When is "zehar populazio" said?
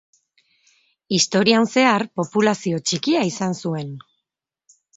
1.75-2.81